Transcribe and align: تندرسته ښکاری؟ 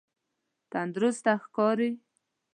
تندرسته 0.71 1.31
ښکاری؟ 1.43 1.91